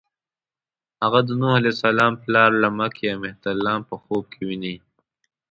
[1.03, 4.75] هغه د نوح علیه السلام پلار لمک یا مهترلام په خوب کې ويني.